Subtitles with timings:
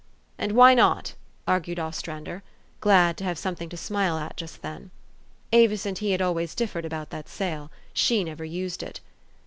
[0.39, 1.13] "And why not?"
[1.47, 2.41] argued Ostrander,
[2.79, 4.89] glad to have something to smile at just then.
[5.53, 8.99] Avis and he had always differed about that sail: she never used it.